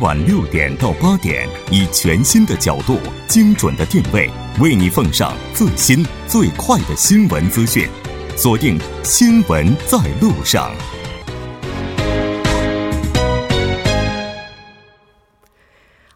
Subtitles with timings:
[0.00, 7.86] 晚六点到八点，以全新的角度、精准的定位，为你奉上最新最快的新闻资讯。
[8.34, 10.70] 锁定《新闻在路上》。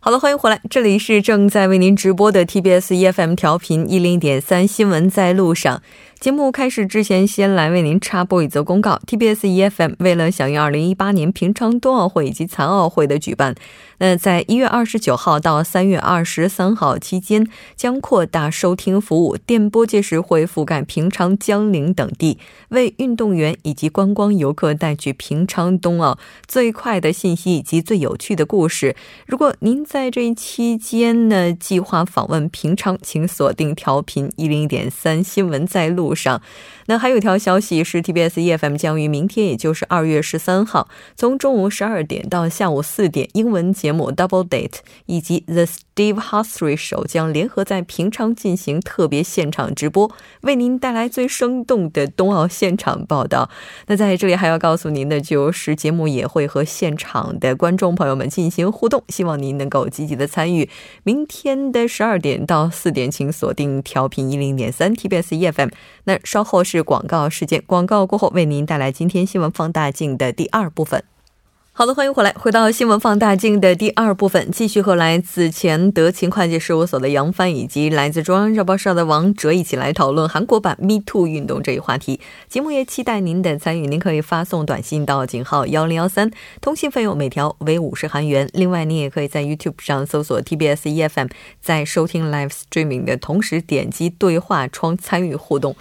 [0.01, 5.77] 好了，欢迎回来，这里是正在为您直播的 TBS EFM 调频一零点三《新闻在路上》。
[6.21, 13.55] 节目开始之前，先来为您插播一则公告：TBS EFM 为了响应2018年平昌冬奥会以及残奥会的举办，
[13.99, 17.47] 那在一月二十九号到三月二十三号期间，
[17.77, 28.97] 将扩大收听服务，电波届时会覆盖平昌、江陵等地，为运动员以及观光游客带去平昌冬奥最快的信息以及最有趣的故事。
[29.27, 36.04] 如果您在这一期间呢计划访问平昌，请锁定调频一零点三新闻在录。
[36.05, 36.43] 路上，
[36.87, 53.49] 那还有一条消息是，TBS EFM 将于明天，也就是二月十三号，从中午十二点到下午四点，英文节目 Double Date 以及 The Steve Husry Show 将联合在平昌进行特别现场直播，为您带来最生动的冬奥现场报道。
[53.87, 60.69] 那在这里还要告诉您的就是，节目也会和现场的观众朋友们进行互动，希望您能够积极的参与。
[61.05, 65.71] 明天的十二点到四点，请锁定调频一零点三 TBS EFM。
[66.07, 71.05] 那稍后是广告时间，广告过后为您带来今天新闻放大镜的第二部分。
[71.77, 82.21] 好的，欢迎回来，回到新闻放大镜的第二部分，继续和来自前德勤会计事务所的杨帆以及来自中央日报社的王哲一起来讨论韩国版 Me Too 运动这一话题。
[82.49, 86.31] 节目也期待您的参与，您可以发送短信到井号幺零幺三，
[86.61, 88.49] 通信费用每条为五十韩元。
[88.53, 91.29] 另外，您也可以在 YouTube 上搜索 TBS EFM，
[91.61, 95.75] 在收听 Live Streaming 的同时点击对话窗参与互动。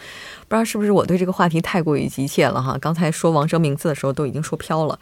[0.54, 2.78] 不知道是不是我对这个话题太过于急切了哈？
[2.80, 5.00] 刚才说王哲名字的时候都已经说飘了。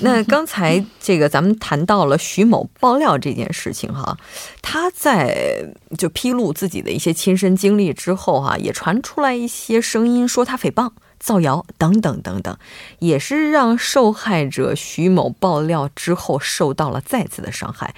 [0.00, 4.16] 那刚才这个咱们谈到了徐某爆料这件事情哈，
[4.62, 5.66] 他在
[5.98, 12.56] 就披露自己的一些亲身经历之后哈，也传出来一些声音说他诽谤、造谣等等等等，
[13.00, 17.92] 也是让受害者徐某爆料之后受到了再次的伤害。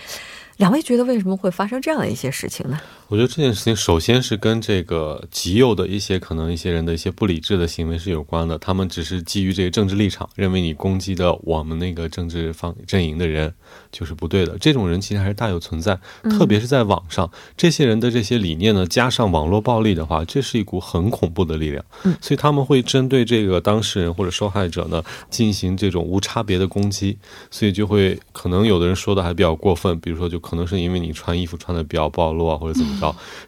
[0.57, 2.81] 两位觉得为什么会发生这样的一些事情呢？
[3.09, 8.59] 我觉得这件事情首先是跟这个极右的一些可能一些人的一些不理智的行为是有关的。
[8.59, 13.55] 他们只是基于这个政治立场，认为你攻击的我们那个政治方阵营的人
[13.91, 14.59] 就是不对的。
[14.59, 21.83] 这种人其实还是大有存在，特别是在网上，这些人的这些理念呢，加上网络暴力的话，这是一股很恐怖的力量。
[22.21, 27.17] 所以他们会针对这个当事人或者受害者呢，进行这种无差别的攻击。
[27.51, 32.98] 所以就会可能有的人说的还比较过分，比如说就可能是因为你穿衣服穿的比较暴露啊，或者怎么。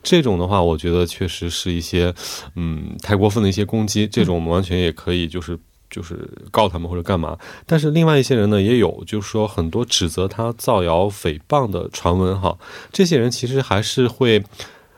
[0.02, 2.14] 这种的话，我觉得确实是一些，
[2.56, 4.06] 嗯，太过分的一些攻击。
[4.06, 7.36] 这种我们完全也可以，就是就是告他们或者干嘛。
[7.66, 12.56] 但是另外一些人呢，也有就是说很多指责他造谣诽谤的传闻哈。
[12.92, 14.42] 这些人其实还是会，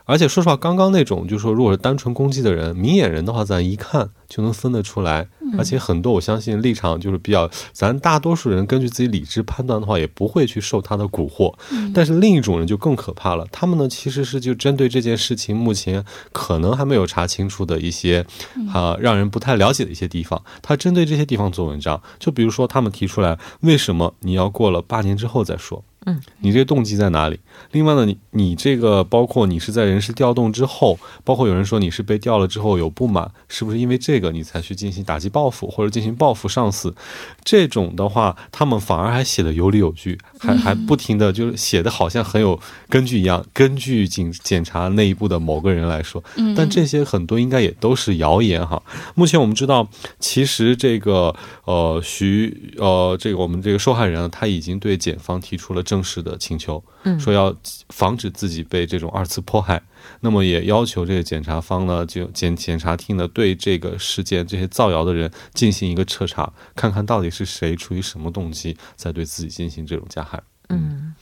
[0.05, 4.09] 而且说实话，刚刚那种就是说，如果是单纯攻击的人，明眼人的话，咱一看。
[4.33, 5.27] 就能分得出来，
[5.59, 11.53] 而且很多我相信立场就是比较，咱大多数人根据自己理智判断的话，也不会去受他的蛊惑。
[11.93, 18.25] 但是另一种人就更可怕了，他们呢其实是就针对这件事情目前可能还没有查清楚的一些
[18.73, 22.01] 啊让人不太了解的一些地方，他针对这些地方做文章。
[22.17, 25.83] 就比如说他们提出来，为什么你要过了八年之后再说？
[26.05, 27.39] 嗯，你这个动机在哪里？
[27.71, 34.33] 另外呢，你你这个包括你是在人事调动之后，包括有人说你是被调了之后有不满，是不是因为这个？
[34.33, 36.95] 你才去进行打击报复或者进行报复上司，
[37.43, 42.59] 这种的话，他们反而还写的有理有据，还还不停的就是写的好像很有
[42.89, 43.45] 根据一样。
[43.53, 46.23] 根据检检查内部的某个人来说，
[46.57, 48.81] 但这些很多应该也都是谣言哈。
[49.13, 49.87] 目前我们知道，
[50.19, 56.83] 其实这个呃徐呃这个我们这个受害人他已经对检方提出了正式的请求，
[57.19, 57.55] 说要
[57.89, 59.79] 防止自己被这种二次迫害。
[60.21, 70.41] 那么也要求这个检察方呢，就检检察厅呢，对这个事件这些造谣的人进行一个彻查，看看到底是谁出于什么动机在对自己进行这种加害。
[70.69, 71.13] 嗯。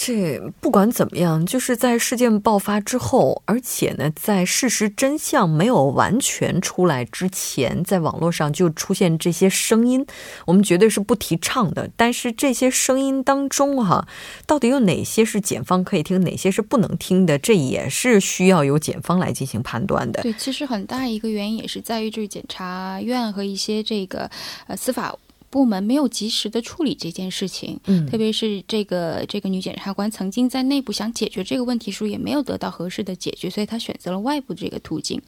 [0.00, 10.06] 这不管怎么样，就是在事件爆发之后，而且呢，在事实真相没有完全出来之前，在网络上就出现这些声音，
[10.46, 11.90] 我们绝对是不提倡的。
[11.96, 14.06] 但是这些声音当中，哈，
[14.46, 20.22] 到底有哪些是检方可以听，哪些是不能听的，这也是需要由检方来进行判断的。
[20.22, 24.30] 对，其实很大一个原因也是在于，就是检察院和一些这个
[24.68, 25.12] 呃司法。
[25.50, 35.20] 部门没有及时的处理这件事情，嗯，特别是这个这个女检察官曾经在内部想解决这个问题时，也没有得到合适的解决，所以她选择了外部这个途径。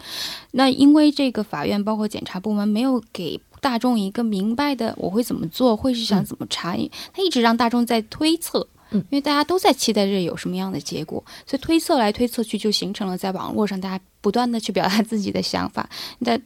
[0.53, 6.77] 那因为这个法院包括检察部门没有给大众一个明白的我会怎么做，会是想怎么查，
[7.13, 8.67] 他一直让大众在推测。
[8.93, 15.89] 嗯，因为大家都在期待着有什么样的结果，所以推测来推测去，就形成了在网络上大家不断的去表达自己的想法。
[16.19, 16.37] 那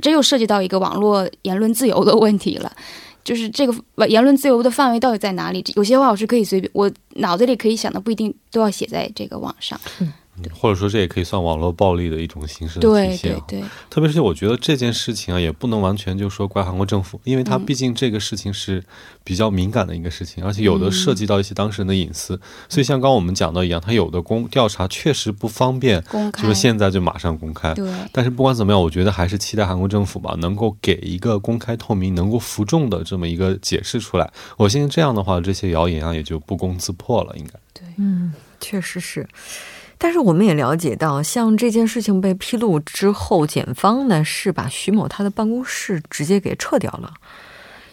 [0.00, 2.74] 这又涉及到一个网络言论自由的问题了，
[3.24, 5.64] 就是这个言论自由的范围到底在哪里？
[5.76, 9.80] 有些话我是可以随便，我脑子里可以想的不一定都要写在这个网上。
[10.52, 13.32] 或者说，这也可以算网络暴力的一种形式的体现。
[13.46, 18.82] 对对对，特别是我觉得这件事情啊，也不能完全就说怪韩国政府，因为它毕竟这个事情是
[19.22, 26.02] 比较敏感的一个事情，而且有的涉及到一些当事人的隐私，所以像刚刚我们讲到一样，它有的公调查确实不方便，
[26.38, 27.74] 就是现在就马上公开。
[27.74, 27.92] 对。
[28.10, 34.32] 但是不管怎么样，我觉得还是期待韩国政府吧，能够给一个公开透明、能够服众的这么一个解释出来。
[34.56, 37.34] 我相信这样的话，这些谣言啊也就不攻自破了。
[37.36, 37.52] 应该。
[37.74, 39.28] 对，嗯，确实是。
[40.02, 47.14] 但是我们也了解到，像这件事情被披露之后，检方呢是把徐某他的办公室直接给撤掉了。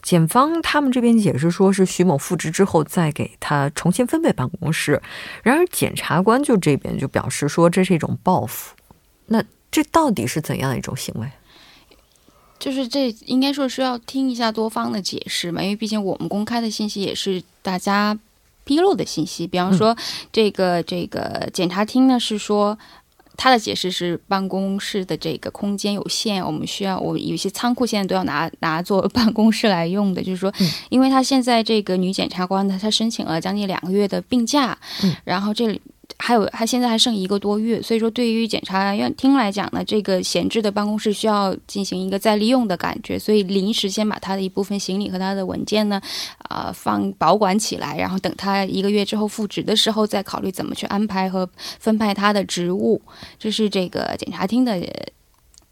[0.01, 4.99] 检方他们这边解释说是徐某复职之后再给他重新分配办公室，
[5.43, 8.73] 然而检察官就这边就表示说这是一种报复。
[9.27, 11.29] 那这到底是怎样一种行为？
[12.57, 18.17] 就是这应该说是要听一下多方的解释嘛，因为毕竟我们公开的信息也是大家。
[18.69, 19.97] 披露的信息，比方说，
[20.31, 22.77] 这个这个检察厅呢是说，
[23.35, 30.53] 他的解释是办公室的这个空间有限，我们需要我有些仓库现在都要拿拿做办公室来用的，就是说，
[30.89, 34.77] 因为他现在这个女检察官呢，她申请了将近两个月的病假，
[35.23, 35.81] 然后这里。
[36.17, 46.01] 还有，他现在还剩一个多月，所以说对于检察院厅来讲呢，这个闲置的办公室需要进行一个再利用的感觉，所以临时先把他的一部分行李和他的文件呢，
[46.49, 51.47] 啊，放保管起来，然后等他一个月之后复职的时候再考虑怎么去安排和
[51.79, 53.01] 分派他的职务，
[53.37, 54.81] 这是这个检察厅的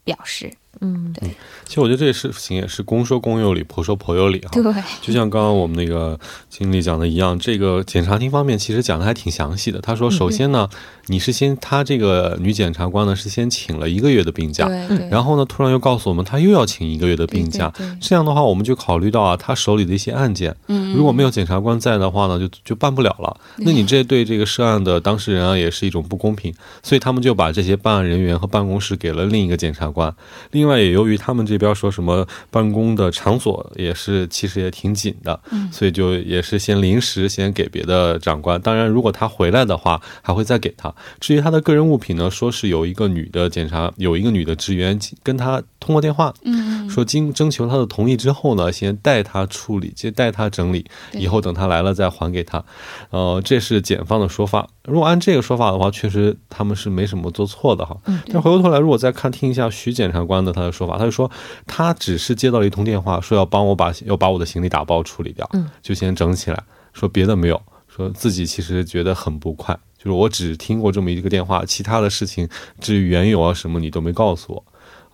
[0.03, 0.53] 表示。
[0.81, 1.29] 嗯，对。
[1.65, 4.49] 其实我觉得这个事情也是公说公有理，婆说婆有理哈。
[4.51, 4.63] 对。
[5.01, 6.19] 就像刚刚我们那个
[6.49, 9.79] 经理讲的一样，这个检察厅方面其实讲的还挺详细的。
[9.81, 10.69] 他说，首先呢，
[11.07, 14.69] 你是先他这个女检察官呢是先请了一个月的病假，
[15.09, 17.73] 然后呢突然又告诉我们他又要请一个月的病假。
[17.99, 20.55] 这样的话，我们就考虑到啊，他手里的一些案件，
[20.95, 23.35] 如果没有检察官在的话呢，就就办不了了。
[23.57, 26.53] 那你这对这个涉案的当事人啊，也是一种不公平。
[26.83, 30.13] 所以他们就把这些办案人员和办公室给了另一个检察官。
[30.51, 38.61] 另另外，也由于他们这边说什么办公的场所也是其实也挺紧的，嗯，所以就也是先临时先给别的长官。
[38.61, 40.93] 当然，如果他回来的话，还会再给他。
[41.19, 52.63] 至于他的个人物品呢，说是有一个女的检查，有一个女的职员跟他通过电话，嗯，说经征求他的同意之后呢，先代他处理，接代他整理，以后等他来了再还给他。
[53.09, 54.67] 呃，这是检方的说法。
[54.83, 57.97] 如果按这个说法的话，确实他们是没什么做错的哈。
[58.31, 61.29] 但回过头来，如果再看听一下徐检察官的他的说法，他就说
[61.65, 65.49] 他只是接到了一通电话，说要帮我把要把我的行李打包处理掉，
[65.81, 66.63] 就先整起来，
[66.93, 72.47] 说别的没有，说自己其实觉得很不快，就是我只听过这么一个电话，其他的事情
[72.79, 74.63] 至于缘由啊什么你都没告诉我。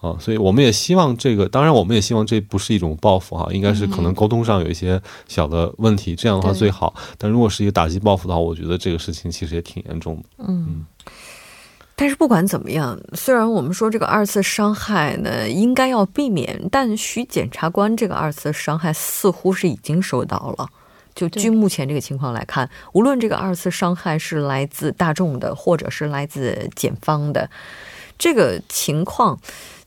[0.03, 6.94] 啊，所以我们也希望这个，当然我们也希望这不是一种报复哈，应该是可能沟通上有一些小的问题，这样的话最好。
[7.18, 10.23] 但如果是一个打击报复的话，我觉得这个事情其实也挺严重的。
[10.40, 10.85] 嗯，
[11.95, 20.68] 但是不管怎么样，虽然我们说这个二次伤害呢应该要避免，但徐检察官这个二次伤害似乎是已经收到了。
[21.16, 27.50] 就据目前这个情况来看，无论这个二次伤害是来自大众的，或者是来自检方的，
[28.18, 29.40] 这个情况。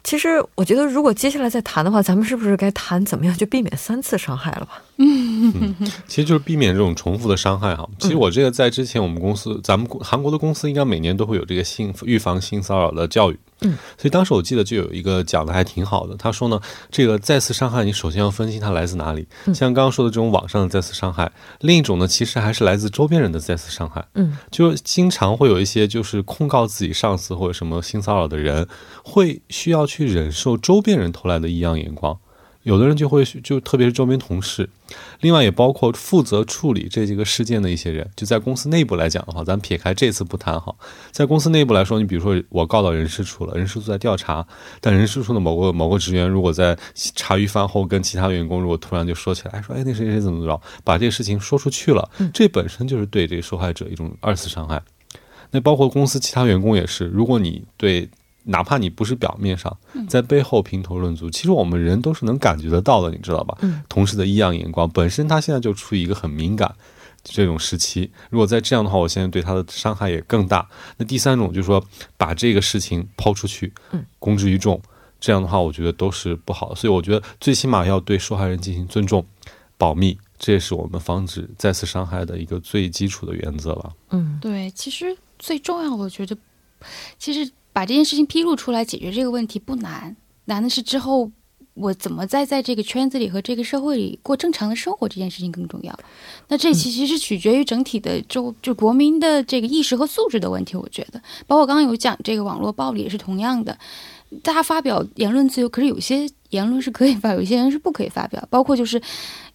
[0.04, 4.80] 其实我觉得，如果接下来再谈的话，咱们是不是该谈怎么样就避免三次伤害了吧？
[4.98, 5.74] 嗯，
[6.08, 7.86] 其实就是避免这种重复的伤害哈。
[7.98, 13.38] 其实我这个在之前我们公司，咱们韩国的公司应该每年都会有这个性预防性骚扰的教育。
[13.60, 16.60] 嗯，所以当时我记得就有一个讲的还挺好的，他说呢，
[16.90, 19.26] 这个再次伤害你首先要分析它来自哪里。
[19.54, 24.04] 像刚刚说的这种网上的再次伤害，另一种呢其实还是来自周边人的再次伤害。
[24.14, 28.66] 嗯，就经常会有一些就是控告自己上司或者什么性骚扰的人，
[29.02, 32.18] 会需要去忍受周边人投来的异样眼光。
[32.66, 34.68] 有的人就会就特别是周边同事，
[35.20, 40.74] 另外也包括负责处理这几个事件的一些人，就在公司内部来讲的话，咱撇开这次不谈哈，
[41.12, 44.44] 在公司内部来说，你比如说我告到人事处了，人事处在调查，
[44.80, 46.76] 但人事处的某个某个职员如果在
[47.14, 54.82] 茶余饭后跟其他员工如果突然就说起来，说哎那谁谁怎么怎么着，把这个事情说出去了，这本身就是对这个受害者一种二次伤害。
[55.52, 58.10] 那包括公司其他员工也是，如果你对。
[58.46, 59.76] 哪怕你不是表面上，
[60.08, 63.58] 在背后评头论足，其实我们人都是能感觉得到的，你知道吧？
[63.60, 66.74] 嗯，同事的异样眼光，本身他现在就处于一个很敏感
[67.22, 70.68] 这种时期，如果再这样的话，我现在对他的伤害也更大。
[70.96, 71.84] 那第三种就是说，
[72.16, 74.80] 把这个事情抛出去，嗯，公之于众，
[75.20, 76.76] 这样的话，我觉得都是不好的。
[76.76, 79.26] 所以我觉得最起码要对受害人进行尊重、
[79.76, 80.16] 保密。
[80.38, 83.92] 这也是我们防止再次伤害的一个最基础的原则了。
[84.10, 86.36] 嗯，对，其实最重要的，我觉得，
[87.18, 90.16] 其实把这件事情披露出来，解决这个问题不难，
[90.46, 91.30] 难的是之后
[91.74, 95.94] 我怎么再在这个圈子里和这个社会里过正常的生活，这件事情更重要。
[96.48, 100.74] 那这其实是取决于整体的就就国民的这个意识和素质的问题。
[100.74, 103.76] 我觉得，包括刚刚有讲这个网络暴力也是同样的，
[104.42, 108.98] 大家发表言论自由，可是有些言论是可以发，有些人是不可以发表，包括就是。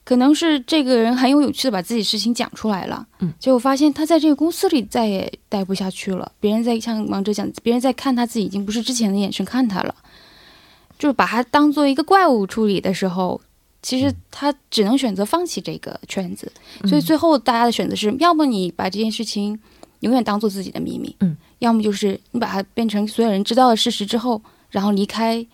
[0.04, 6.32] 可能是这个人很有勇气的把自己事情讲出来了，嗯，结果发现他在这个公司里再也待不下去了。
[6.40, 9.96] 别人在像王哲讲，别人在看他自己已经不是之前的眼神看他了，
[10.98, 13.40] 就是把他当做一个怪物处理的时候，
[13.84, 16.52] 其实他只能选择放弃这个圈子。
[16.86, 19.58] 所以最后大家的选择是：要么你把这件事情
[20.00, 24.42] 永远当做自己的秘密，嗯，要么就是你把它变成所有人知道的事实之后，
[24.72, 25.46] 然后离开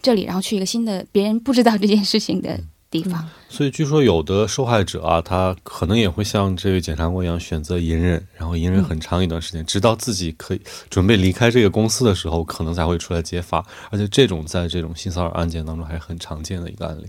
[0.00, 2.58] 这里，然后去一个新的别人不知道这件事情的。
[2.90, 13.64] 地方，所以据说有的受害者啊，他可能也会像这位检察官一样选择隐忍，然后隐忍很长一段时间，直到自己可以准备离开这个公司的时候，可能才会出来揭发。
[13.90, 17.06] 而且这种在这种性骚扰案件当中还是很常见的一个案例。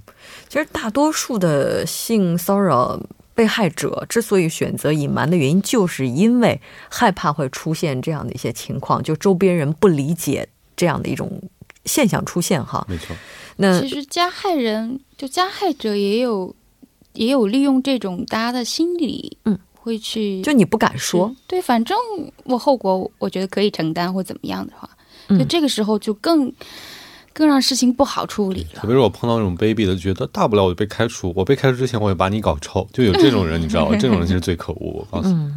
[0.47, 3.01] 其实大多数的性骚扰
[3.33, 11.41] 被害者之所以选择隐瞒的原因，就是因为害怕会出现这样的一些情况，就周边人不理解这样的一种
[11.85, 12.63] 现象出现。
[12.63, 13.15] 哈，没错。
[13.57, 16.55] 那其实加害人就加害者也有，
[17.13, 21.97] 也有利用这种大家的心理，嗯，会去就你不敢说，对，反正
[22.45, 24.89] 我后果我觉得可以承担或怎么样的话，
[25.38, 26.51] 就这个时候就更
[27.33, 28.79] 更让事情不好处理了。
[28.81, 33.97] 特别是我碰到那种卑鄙的，觉得大不了我就被开除，我被开除之前我也把你搞臭，就有这种人，你知道吗？
[34.00, 35.51] 这种人其实最可恶，我告诉你。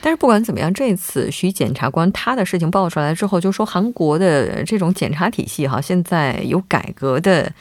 [0.00, 7.52] 但是不管怎么样，这次徐检察官他的事情爆出来之后，就说韩国的这种检查体系哈，现在有改革的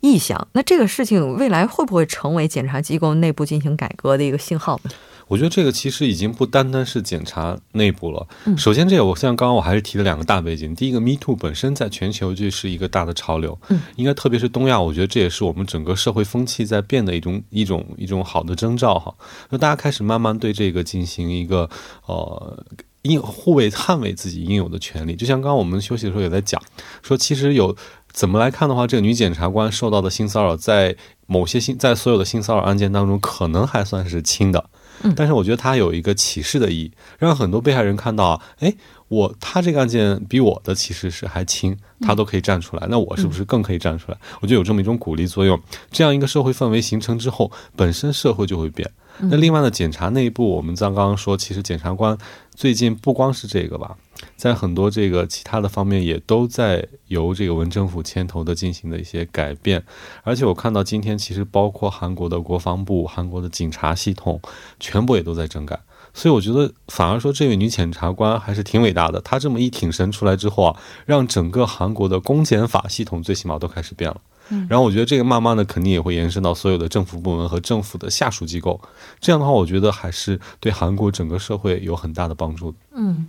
[0.00, 0.48] 意向。
[0.52, 4.90] 那这个事情未来会不会成为检察机构内部进行改革的一个信号呢？
[5.28, 8.26] 我觉得这个其实已经不单单是检查内部了。
[8.56, 10.74] 首先，这个我像刚刚我还是提了两个大背景。
[10.74, 13.58] 第一个，Me Too 本身在全球就是一个大的潮流，
[13.96, 19.14] 应该特别是东亚，我觉得这也是我们整个社会风气在变的一种一种一种好的征兆哈。
[19.50, 21.68] 那大家开始慢慢对这个进行一个
[22.06, 22.64] 呃
[23.02, 25.14] 应护卫捍卫自己应有的权利。
[25.16, 26.60] 就像刚刚我们休息的时候也在讲，
[27.02, 27.74] 说其实有
[28.12, 34.70] 怎么来看的话，这个女检察官受到的性骚扰，在某些性在所有的性骚扰案件当中，可能还算是轻的。
[35.16, 38.74] 但是我觉得它有一个启示的意义，让很多被害人看到，哎，
[39.08, 44.18] 我他这个案件比我的其实是还轻，他都可以站出来，那我是不是更可以站出来？
[44.40, 45.60] 我就有这么一种鼓励作用。
[45.90, 48.90] 这样一个社会氛围形成之后，本身社会就会变。
[49.20, 52.16] 那另外呢，检察内部，我们刚刚说，其实检察官
[52.54, 53.96] 最近不光是这个吧。
[54.36, 59.84] 在很多这个其他的方面，也都在由这个文政府牵头的进行的一些改变，
[60.22, 64.40] 而且我看到今天，其实包括韩国的国防部、韩国的警察系统，
[64.80, 65.78] 全部也都在整改。
[66.12, 69.20] 所以我觉得，反而说这位女检察官还是挺伟大的。
[69.20, 74.20] 她这么一挺身出来之后啊，让整个韩国的公检法系统最起码都开始变了。
[74.50, 78.80] 嗯，然后我觉得这个慢慢的肯定也会延伸到所有的政府部门和政府的下属机构。
[79.20, 82.76] 这样的话，我觉得还是对韩国整个社会有很大的帮助的。
[82.94, 83.26] 嗯。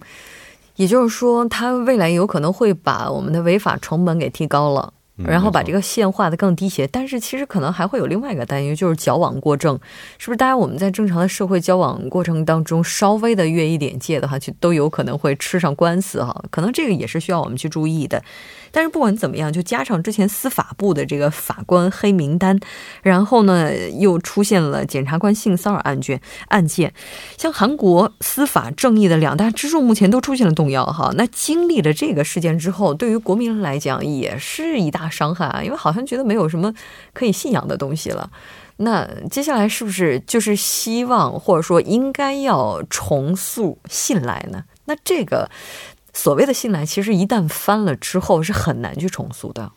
[0.76, 4.94] 也就是说，他未来有可能会把我们的违法成本给提高了。
[5.18, 9.80] 然后把这个线画的更低些，但是其实可能还会有另外一个担忧，就是矫枉过正，
[10.18, 10.36] 是不是？
[10.36, 16.44] 大家我们在正常的社会交往过程当中，稍微的越一点界的话，就都有可能会吃上官司哈。
[16.52, 18.22] 可能这个也是需要我们去注意的。
[18.72, 22.60] 但是不管怎么样，就加上之前司法部的这个法官黑名单，
[23.02, 26.20] 然后呢又出现了检察官性骚扰案件
[26.50, 26.94] 案件，
[27.38, 31.14] 像韩国司法正义的两大支柱目前都出现了动摇哈。
[31.16, 35.05] 那经历了这个事件之后，对于国民来讲也是一大。
[35.10, 36.74] 伤害啊，因为好像觉得没有什么
[37.14, 38.30] 可以信仰的东西了。
[38.78, 44.64] 那接下来是不是就是希望或者说应该要重塑信赖呢？
[44.86, 45.50] 那这个
[46.14, 49.72] 所谓的信赖，其实一旦翻了之后是很难去重塑的。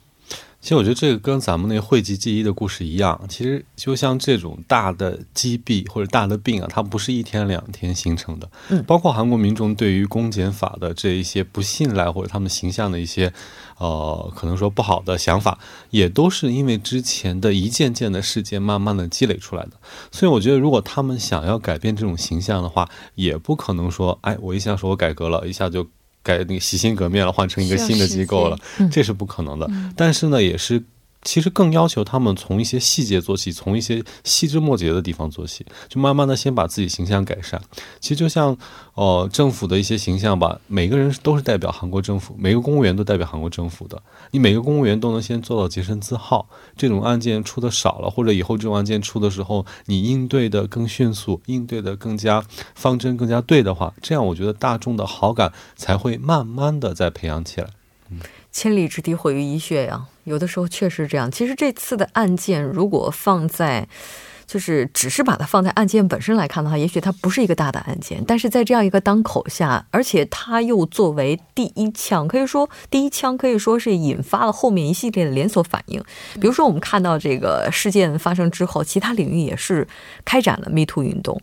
[0.69, 8.47] 其实我觉得这个跟咱们那个讳疾忌医的故事一样，其实就像这种大的积弊或者大的病啊，它不是一天两天形成的。
[8.69, 13.33] 嗯，包括韩国民众对于公检法的这一些不信赖或者他们形象的一些，
[13.79, 15.59] 呃，可能说不好的想法，
[15.89, 19.71] 也都是因为之前的一件件的事件慢慢的积累出来的。
[20.13, 25.89] 所以我觉得，如果他们想要改变这种形象的话，也不可能说，哎，我一下说我改革了一下就。
[26.29, 28.59] 改那个洗心革面了，换成一个新的机构了，
[28.93, 29.71] 这是不可能的。
[29.97, 30.83] 但是呢，也是。
[31.29, 37.61] 其实更要求他们从一些细节做起，从一些细枝末节的地方做起，就慢慢的先把自己形象改善。
[38.01, 38.57] 其实就像，
[38.95, 44.03] 呃，政府的一些形象吧，每个人都是代表韩国政府，每个公务员都代表韩国政府的。
[44.31, 52.43] 你每个公务员都能先做到洁身自好，这种案件出的少了，或者以后这种案件出的时候，你应对的更迅速，应对的更加
[52.75, 57.69] 方针更加对的话，这样我觉得大众的好感才会慢慢的再培养起来。
[58.11, 58.19] 嗯。
[58.51, 61.31] 千里之堤毁于蚁穴呀，有的时候确实这样。
[61.31, 63.89] 其实这次的案件，如果放在，
[64.47, 68.23] 就是只是把它放在案件本身来看的话，也许它不是一个大的案件。
[68.27, 76.03] 但是在这样一个当口下，而且它又作为第一枪，可以说第一枪可以说是引发了后面一系列的连锁反应。
[76.41, 79.87] 比如说，我们看到这个事件发生之后，其他领域也是
[80.25, 81.41] 开展了 Me Too 运动，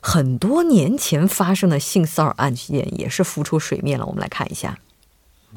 [0.00, 4.04] 很多年前发生的性骚扰案件也是浮出水面了。
[4.04, 4.76] 我们来看一下。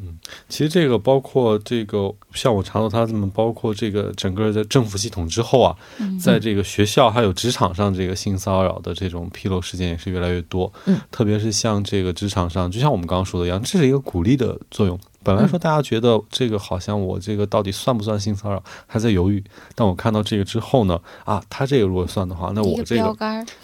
[0.01, 0.17] 嗯，
[0.49, 5.75] 其实这个包括这个，像我查到他们，包括这个整个的政府系统之后啊，
[6.19, 10.71] 在这个学校还有职场上，这个性骚扰的这种披露事件也是越来越多。
[10.85, 14.99] 嗯，特别是像这个职场上，就像我们刚刚说的一样，这是一个鼓励的作用。
[15.27, 19.43] 本来说大家觉得这个好像我这个到底算不算性骚扰，还在犹豫。
[19.75, 23.13] 但我看到这个之后呢，啊，他这个如果算的话，那我这个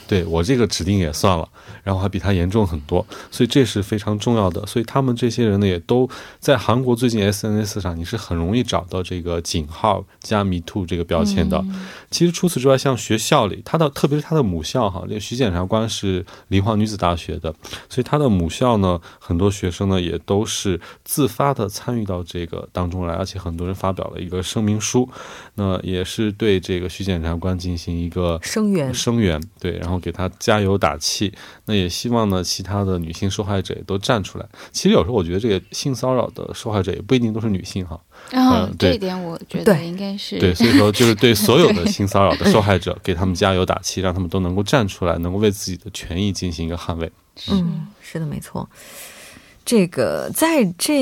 [0.05, 1.47] 对我这个指定也算了，
[1.81, 4.65] 然后还比他严重很多，所以这是非常重要的。
[4.65, 11.63] 所以他们这些人呢，也都在韩国最近 SNS 上，你是很容易找到这个井号加 Me Too 这个标签的。
[12.11, 17.53] 其实除此之外，像学校里，他的特别是他的母校哈，这徐检察官是梨花女子大学的，
[17.87, 21.52] 所以他的母校呢，很多学生呢也都是自发。
[21.53, 25.07] 的参与到这个当中来，而且很多人发表了一个声明书，
[25.55, 31.31] 那也是对这个徐检察官进行一个声援，声援，对，然后给他加油打气。
[31.65, 34.45] 那也希望呢，其他的女性受害者也都站出来。
[34.71, 37.99] 其实有时候我觉得，这个性骚扰的受害者也不一定都是女性哈。
[38.31, 47.11] 嗯，这一点我觉得应该是对，所以说就是对所有的性骚扰的受害者， 给他们加油打气，让他们都能够站出来，能够为自己的权益进行一个捍卫。
[47.49, 48.69] 嗯，是的，没错。
[49.65, 51.01] 这个在这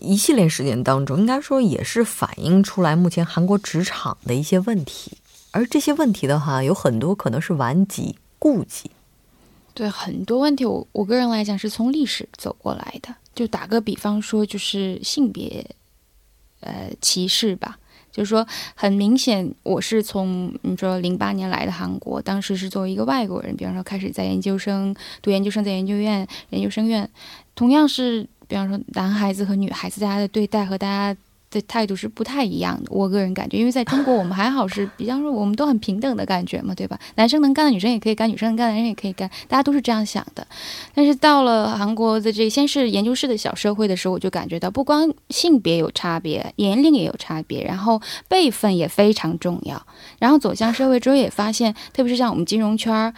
[0.00, 5.12] 一系列事件当中，应该说也是反映出来目前韩国职场的一些问题，
[5.52, 8.90] 而这些问题的话，有很多可能是顽疾、痼疾。
[9.72, 13.14] 对，很多问题，我我个人来讲是从历史走过来的。
[13.34, 15.66] 就打个比方说，就是性别，
[16.60, 17.78] 呃，歧视吧。
[18.12, 27.10] 就是说，很明显，我是从你说零八年来的韩国，当时是作为一个外国人，比方说开始在研究生读研究生，在研究院、研究生院，
[27.54, 31.18] 同样是，比方说男孩子和女孩子，大家的对待和大家。
[31.54, 36.98] 的态度是不太一样的，我个人感觉，因为在中国我们还好是比方说我们都很平等的感觉嘛，对吧？
[37.14, 40.44] 男生能干的女生也可以干，女生能干的男生也可以干，大家都是这样想的。
[40.96, 49.80] 但是到了韩国的这先是研究室的小社会的时候，我就感觉到不光性别有差别，年龄也有差别，然后辈分也非常重要。
[50.18, 53.14] 然后走向社会之后也发现，特别是像我们金融圈儿。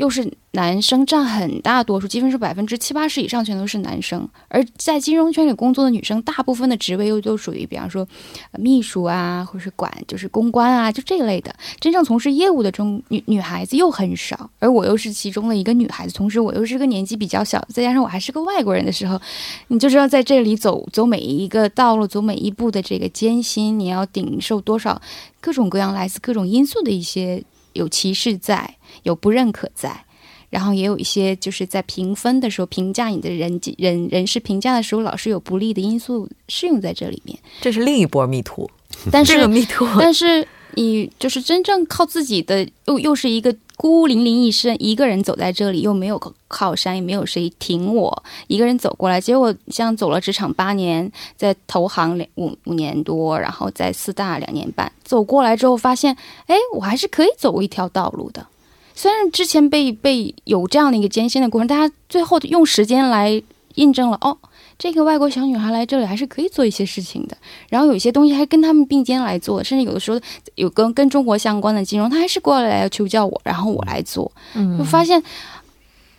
[0.00, 4.26] 又是男生占很大多数，几乎是百分之七八十以上全都是男生。
[4.48, 8.08] 而在金融圈里工作的女生，大部分的职位又都属于，比方说
[8.52, 11.54] 秘书啊，或者是管就是公关啊，就这一类的。
[11.78, 14.48] 真正从事业务的中女女孩子又很少。
[14.58, 19.20] 而我又是其中的一个女孩子，同时我又是个年纪比较小，再加上我还是个外国人的时候，
[19.68, 24.98] 你就知道在这里走走每一个道路，走每一步的这个艰辛，你要顶受多少
[25.42, 28.76] 各种各样来自各种因素的一些有歧视在。
[29.02, 30.04] 有不认可在，
[30.48, 37.38] 然后也有一些就是在评分的时候评价你的人人人事评价的时候，老是有不利的因素适用在这里面。
[37.60, 38.70] 这是另一波密图，
[39.10, 49.20] 但是 密图，但是你就是真正靠自己的，又又是一个孤零零一身，一个人走在这里，又没有靠山，也没有谁挺我，一个人走过来。
[49.20, 58.46] 结果像走了职场八年，在投行两五五年多，然后在四大两年半，走过来之后发现，哎，我还是可以走一条道路的。
[58.94, 63.42] 虽然之前被被有这样的一个艰辛的过程，大家最后用时间来
[63.76, 64.36] 印证了哦，
[64.78, 67.36] 这个外国小女孩来这里还是可以做一些事情的。
[67.68, 70.20] 然后有一些东西还跟他们并肩来做，甚至有的时候
[70.56, 74.30] 有跟跟中国相关的金融，他还是过来要求教我，然后我来做。
[74.54, 75.22] 嗯，就发现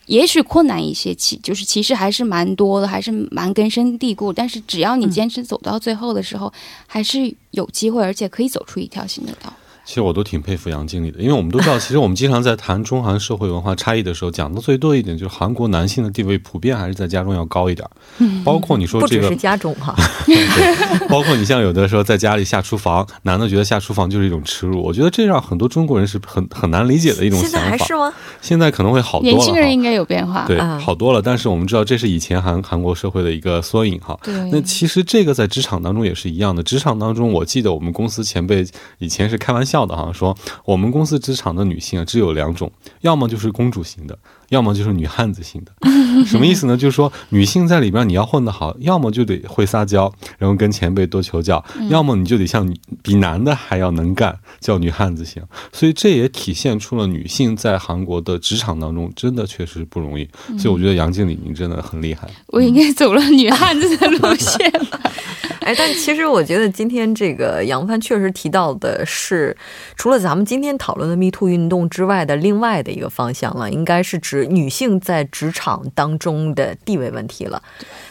[0.08, 4.34] 也许困难一些，其就是其实还是蛮多的，还是蛮根深蒂固。
[4.34, 6.52] 但是只要你坚持走到最后的时候，
[6.88, 9.54] 还是有机会，而且可以走出一条新的道。
[9.92, 17.86] 其实我都挺佩服杨经理的，因为我们都知道， 其实我们经常在谈中韩社会文化差异的时候，讲的最多一点就是韩国男性的地位普遍还是在家中要高一点。
[18.20, 19.94] 嗯，包括你说这个，不只是家中哈，
[21.10, 27.58] 包括你像有的时候在家里下厨房，男的觉得下厨房就是一种耻辱，我觉得这让很多中国人是很很难理解的一种想法。
[27.58, 28.14] 现在还是吗？
[28.40, 29.36] 现在可能会好多了。
[29.36, 31.22] 年轻人应该有变化，对，好多了。
[31.22, 34.18] 但是我们知道这是以前韩韩国社会的一个缩影哈。
[34.24, 34.34] 对。
[34.52, 38.66] 那其实这个在职场当中也是一样的，职场当中，我记得我们公司前辈
[39.00, 44.18] 以前是开玩笑的哈，说我们公司职场的女性啊只有两种，要么就是公主型的。
[44.52, 45.72] 要么就是女汉子型的，
[46.28, 46.76] 什么意思呢？
[46.76, 51.58] 就是说女性在里边你要混得好，要么就得会撒娇，然后跟前辈多求教；
[51.90, 52.70] 要么你就得像
[53.02, 55.42] 比男的还要能干，叫女汉子型。
[55.72, 60.28] 所以这也体现出了女性在韩国的职场当中真的确实不容易。
[60.60, 62.28] 所以我觉得杨经理您真的很厉害。
[62.48, 65.00] 我应该走了女汉子的路线了？
[65.62, 69.56] 哎，但其实我觉得今天这个杨帆确实提到的是，
[69.96, 74.41] 除了咱们今天讨论的 Me Too 运动之外的另外的一个方向了，应该是指。
[74.46, 77.62] 女性在职场当中的地位问题了，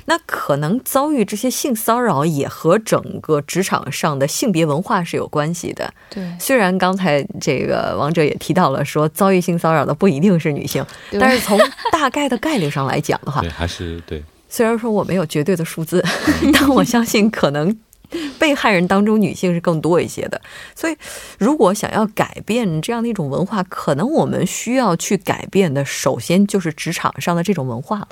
[0.06, 5.92] 那可能遭遇这些性骚扰也和整个职场上的性别文化是有关系的。
[6.08, 10.84] 对，虽然刚才这个王者也提到了说遭遇性骚扰的不一定是女性，
[11.18, 11.58] 但是从
[11.92, 14.22] 大概的概率上来讲的话，对，还是对。
[14.48, 16.04] 虽然说我没有绝对的数字，
[16.52, 17.76] 但我相信可能。
[18.38, 20.40] 被害人当中，女性是更多一些的，
[20.74, 20.96] 所以
[21.38, 28.08] 如果想要改变这样的一种文化，可能我们需要去改变的，首先就是职场上的这种文化了。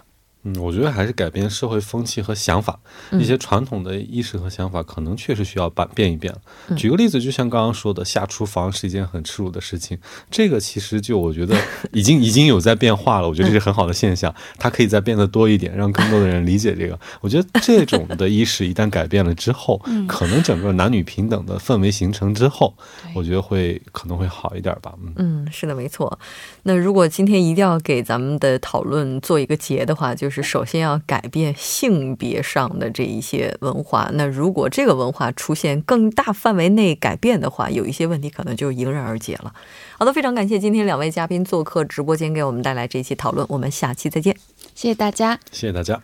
[0.49, 2.79] 嗯，我觉得还是改变社会风气和想法，
[3.13, 6.35] 一些传统的意识和想法，可能确实需要变变一变。
[6.77, 9.99] 举个例子，就像刚刚说的，下厨房是一件很耻辱的事情，
[10.31, 11.55] 这个其实就我觉得
[11.93, 13.29] 已经已经有在变化了。
[13.29, 16.97] 我觉得这是很好的现象，它可以再变得多一点，让更多的人理解这个。
[17.21, 22.73] 我觉得这种的意识一旦改变了之后，可能整个男女平等的氛围形成之后，
[23.13, 24.95] 我觉得会可能会好一点吧。
[25.17, 26.17] 嗯，是的，没错。
[26.63, 30.29] 那如果今天一定要给咱们的讨论做一个结的话，就。
[30.29, 34.11] 就是首先要改变性别上的这一些文化。
[34.15, 39.53] 那如果这个文化出现更大范围内改变的话，有一些问题可能就迎刃而解了。
[39.99, 43.47] 好的，非常感谢今天两位嘉宾做客直播间，给我们带来这一期讨论。
[43.49, 44.37] 我们下期再见，
[44.75, 46.01] 谢谢大家，谢谢大家。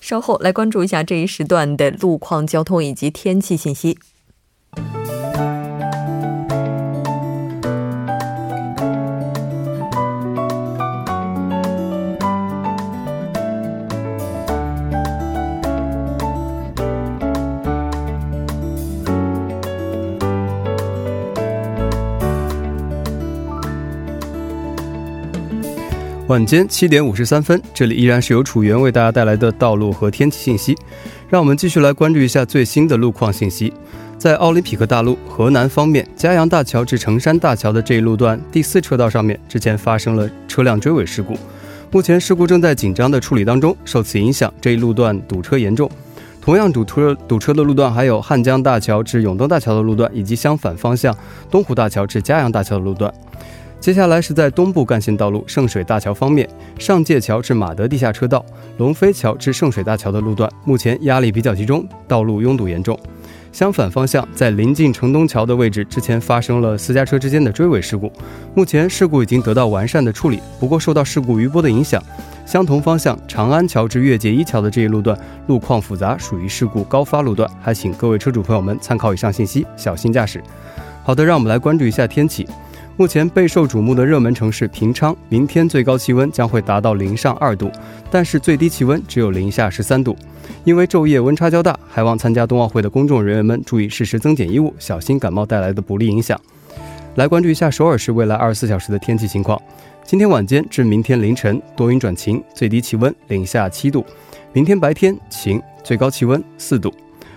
[0.00, 3.98] 稍后来关注一下这一时段的路况、交通以及天气信息。
[26.32, 30.74] 晚间七点五十三分，这里依然是由楚源为大家带来的道路和天气信息。
[31.28, 33.70] 让我们继续来关注一下最新的路况信息。
[34.16, 41.36] 在奥林匹克大路河南方面，嘉阳大桥至成山大桥的这一路段第四车道上面，之前发生了车辆追尾事故，
[41.90, 43.76] 目前事故正在紧张的处理当中。
[43.84, 45.90] 受此影响，这一路段堵车严重。
[46.40, 51.14] 同样堵车堵车的路段还有汉江大桥至永登大桥的路段，以及相反方向
[51.50, 53.12] 东湖大桥至嘉阳大桥的路段。
[53.82, 58.46] 接下来是在东部干线道路圣水大桥方面，上界桥至马德地下车道、
[58.78, 62.96] 龙飞桥至圣水大桥的路段，目前压力比较集中，道路拥堵严重。
[63.50, 68.08] 相反方向，在临近城东桥的位置，之前发生了私家车之间的追尾事故，
[68.54, 70.40] 目前事故已经得到完善的处理。
[70.60, 72.00] 不过受到事故余波的影响，
[72.46, 75.18] 相同方向长安桥至越界一桥的这一路段
[75.48, 80.40] 路况复杂，属于事故高发路段，还请各位车主朋友们参考以上信息，小心驾驶。
[81.02, 82.46] 好的，让我们来关注一下天气。
[82.96, 87.70] 目前备受瞩目的热门城市平昌，明天最高气温将会达到零上二度，
[88.10, 90.14] 但是最低气温只有零下十三度。
[90.64, 96.38] 因为昼夜温差较大，还望参加冬奥会的公众人员们注意适时增减衣物，小心感冒带来的不利影响。
[97.16, 99.60] 来关注一下首尔市未来二十四小时的天气情况：
[100.04, 104.04] 今天晚间至明天凌晨多云转晴，最低气温零下七度；
[104.52, 106.92] 明天白天晴，最高气温四度。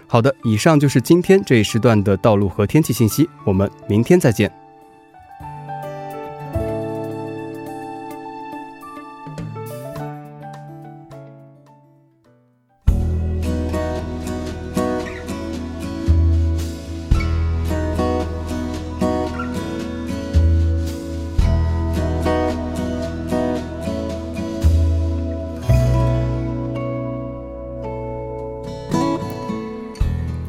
[0.06, 4.52] 好的，以上就是今天这一时段的道路和天气信息，我们明天再见。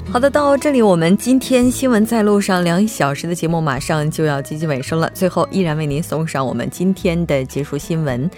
[0.08, 5.10] 好的，到这里我们今天新闻在路上两小时的节目马上就要接近尾声了。
[5.12, 8.30] 最后，依然为您送上我们今天的结束新闻。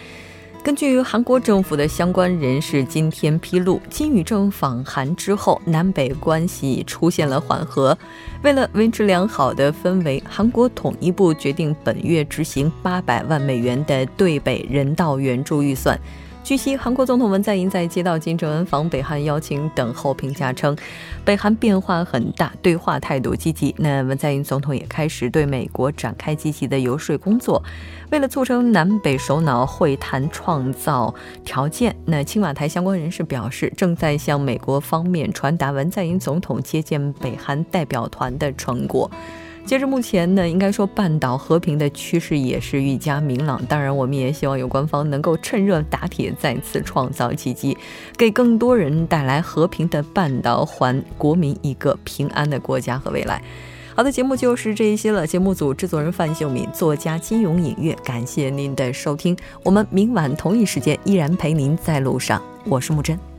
[0.65, 7.97] 根据韩国政府的相关人士今天披露，金宇正访韩之后，南北关系出现了缓和。
[8.43, 15.97] 为了维持良好的氛围，韩国统一部决定本月执行八百万美元的对北人道援助预算。
[16.45, 20.75] 据悉，韩国总统文在寅在接到金正恩访北韩邀请等后，评价称，
[21.23, 23.75] 北韩变化很大，对话态度积极。
[23.77, 27.63] 那文在寅总统也开始对美国展开积极的游说工作，
[28.11, 39.11] 为了促成南北首脑会谈创造条件，那青瓦台相关人士表示，正在向美国方面传达文在寅总统接见北韩代表团的成果。
[39.69, 43.63] 截至目前呢，应该说半岛和平的趋势也是愈加明朗。
[43.67, 47.77] 当然，我们也希望有关方能够趁热打铁，再次创造奇迹，
[48.17, 53.43] 给更多人带来和平的半岛，还国民一个平安的国家和未来。
[53.95, 55.27] 好的，节目就是这一些了。
[55.27, 59.37] 节目组制作人范秀敏，作家金勇隐月，感谢您的收听。
[59.63, 62.41] 我们明晚同一时间依然陪您在路上。
[62.65, 63.38] 我是木真。